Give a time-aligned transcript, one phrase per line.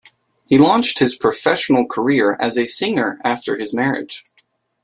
[0.47, 4.23] He launched his professional career as a singer after his marriage.